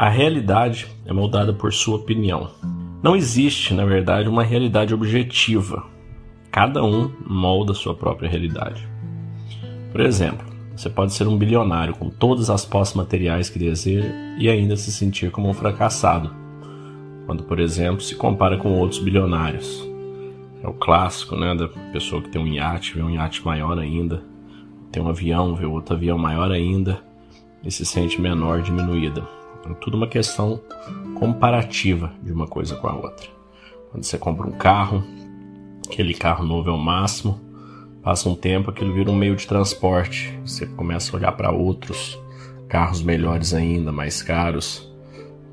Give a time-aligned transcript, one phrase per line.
[0.00, 2.48] A realidade é moldada por sua opinião.
[3.02, 5.84] Não existe, na verdade, uma realidade objetiva.
[6.50, 8.88] Cada um molda sua própria realidade.
[9.92, 14.08] Por exemplo, você pode ser um bilionário com todas as posses materiais que deseja
[14.38, 16.34] e ainda se sentir como um fracassado,
[17.26, 19.86] quando, por exemplo, se compara com outros bilionários.
[20.62, 24.24] É o clássico, né, da pessoa que tem um iate, vê um iate maior ainda,
[24.90, 27.02] tem um avião, vê outro avião maior ainda
[27.62, 29.39] e se sente menor, diminuída.
[29.68, 30.60] É tudo uma questão
[31.18, 33.28] comparativa de uma coisa com a outra.
[33.90, 35.02] Quando você compra um carro,
[35.86, 37.50] aquele carro novo é o máximo,
[38.02, 40.34] Passa um tempo, aquilo vira um meio de transporte.
[40.44, 42.18] Você começa a olhar para outros
[42.66, 44.90] carros melhores ainda, mais caros,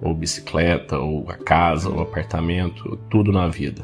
[0.01, 3.83] ou bicicleta, ou a casa, ou apartamento, tudo na vida.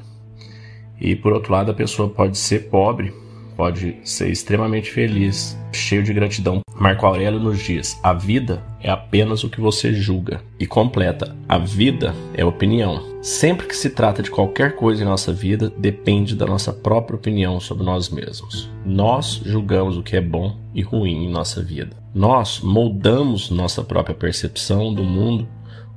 [0.99, 3.13] E por outro lado, a pessoa pode ser pobre,
[3.55, 9.43] pode ser extremamente feliz, cheio de gratidão Marco Aurélio nos diz: a vida é apenas
[9.43, 10.41] o que você julga.
[10.59, 13.21] E completa: a vida é opinião.
[13.21, 17.59] Sempre que se trata de qualquer coisa em nossa vida, depende da nossa própria opinião
[17.59, 18.69] sobre nós mesmos.
[18.85, 21.95] Nós julgamos o que é bom e ruim em nossa vida.
[22.13, 25.47] Nós moldamos nossa própria percepção do mundo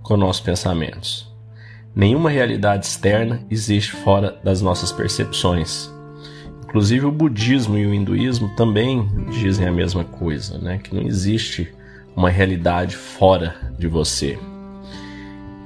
[0.03, 1.35] com nossos pensamentos.
[1.95, 5.96] Nenhuma realidade externa existe fora das nossas percepções.
[6.67, 10.79] Inclusive o budismo e o hinduísmo também dizem a mesma coisa, né?
[10.79, 11.73] Que não existe
[12.15, 14.39] uma realidade fora de você.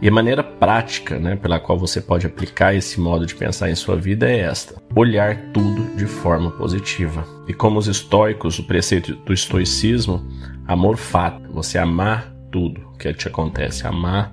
[0.02, 3.74] E a maneira prática, né, pela qual você pode aplicar esse modo de pensar em
[3.74, 7.26] sua vida é esta: olhar tudo de forma positiva.
[7.46, 10.26] E como os estoicos, o preceito do estoicismo,
[10.66, 14.32] amor fato, você amar tudo que te acontece, amar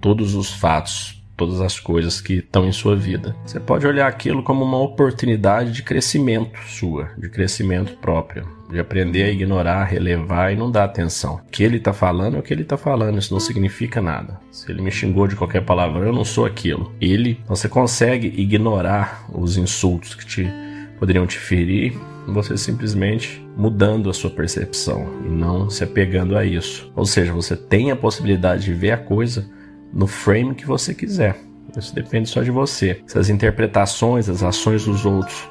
[0.00, 3.34] todos os fatos, todas as coisas que estão em sua vida.
[3.44, 9.24] Você pode olhar aquilo como uma oportunidade de crescimento sua, de crescimento próprio, de aprender
[9.24, 11.40] a ignorar, relevar e não dar atenção.
[11.44, 14.38] O que ele está falando é o que ele está falando, isso não significa nada.
[14.52, 16.92] Se ele me xingou de qualquer palavrão, eu não sou aquilo.
[17.00, 20.48] Ele, você consegue ignorar os insultos que te
[20.96, 21.98] poderiam te ferir,
[22.28, 26.92] você simplesmente mudando a sua percepção e não se apegando a isso.
[26.94, 29.50] Ou seja, você tem a possibilidade de ver a coisa
[29.92, 31.36] no frame que você quiser.
[31.76, 33.00] Isso depende só de você.
[33.06, 35.48] Se as interpretações, as ações dos outros,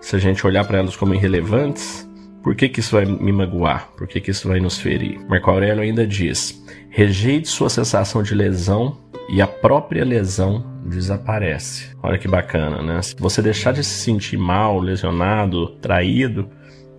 [0.00, 2.08] se a gente olhar para elas como irrelevantes,
[2.42, 3.88] por que, que isso vai me magoar?
[3.96, 5.18] Por que, que isso vai nos ferir?
[5.26, 8.98] Marco Aurélio ainda diz: rejeite sua sensação de lesão
[9.30, 11.96] e a própria lesão desaparece.
[12.02, 13.00] Olha que bacana, né?
[13.00, 16.50] Se você deixar de se sentir mal, lesionado, traído,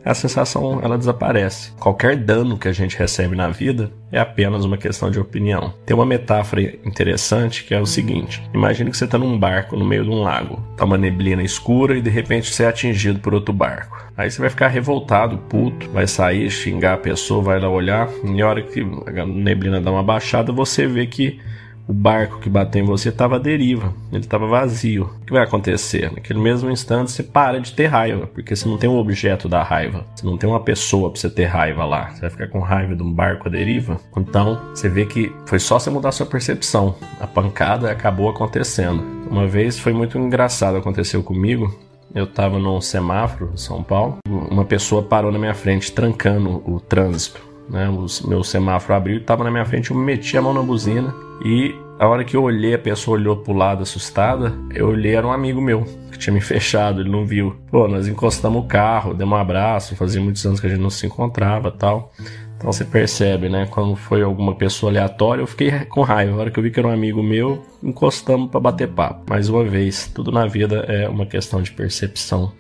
[0.10, 1.72] a sensação ela desaparece.
[1.80, 5.74] Qualquer dano que a gente recebe na vida é apenas uma questão de opinião.
[5.86, 9.86] Tem uma metáfora interessante que é o seguinte: imagine que você está num barco no
[9.86, 13.34] meio de um lago, tá uma neblina escura e de repente você é atingido por
[13.34, 14.06] outro barco.
[14.18, 18.42] Aí você vai ficar revoltado, puto, vai sair, xingar a pessoa, vai lá olhar, e
[18.42, 21.40] a hora que a neblina dá uma baixada, você vê que
[21.88, 25.10] o barco que bateu em você estava à deriva, ele estava vazio.
[25.22, 26.12] O que vai acontecer?
[26.12, 29.62] Naquele mesmo instante você para de ter raiva, porque você não tem um objeto da
[29.62, 32.10] raiva, você não tem uma pessoa para você ter raiva lá.
[32.10, 34.00] Você vai ficar com raiva de um barco à deriva.
[34.18, 36.96] Então você vê que foi só você mudar sua percepção.
[37.20, 39.04] A pancada acabou acontecendo.
[39.30, 41.74] Uma vez foi muito engraçado, aconteceu comigo.
[42.14, 46.80] Eu estava num semáforo em São Paulo, uma pessoa parou na minha frente, trancando o
[46.80, 47.55] trânsito.
[47.70, 47.90] Né?
[47.90, 51.14] O meu semáforo abriu e estava na minha frente, eu meti a mão na buzina
[51.44, 55.26] e a hora que eu olhei, a pessoa olhou pro lado assustada, eu olhei, era
[55.26, 57.56] um amigo meu que tinha me fechado, ele não viu.
[57.72, 60.90] Pô, nós encostamos o carro, demos um abraço, fazia muitos anos que a gente não
[60.90, 62.12] se encontrava tal.
[62.58, 63.68] Então você percebe, né?
[63.70, 66.34] Quando foi alguma pessoa aleatória, eu fiquei com raiva.
[66.34, 69.24] A hora que eu vi que era um amigo meu, encostamos para bater papo.
[69.30, 72.52] Mais uma vez, tudo na vida é uma questão de percepção.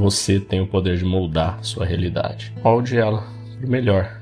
[0.00, 2.52] Você tem o poder de moldar sua realidade.
[2.62, 3.24] Molde ela
[3.60, 4.21] pro melhor.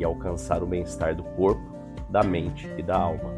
[0.00, 1.62] e alcançar o bem-estar do corpo
[2.08, 3.30] da mente e da alma.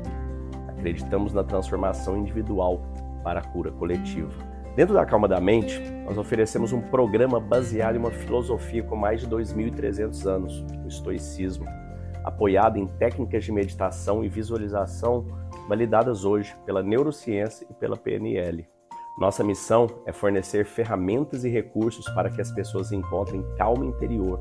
[0.69, 2.81] Acreditamos na transformação individual
[3.23, 4.33] para a cura coletiva.
[4.75, 9.21] Dentro da Calma da Mente, nós oferecemos um programa baseado em uma filosofia com mais
[9.21, 11.67] de 2.300 anos, o estoicismo,
[12.25, 15.27] apoiado em técnicas de meditação e visualização
[15.69, 18.67] validadas hoje pela neurociência e pela PNL.
[19.19, 24.41] Nossa missão é fornecer ferramentas e recursos para que as pessoas encontrem calma interior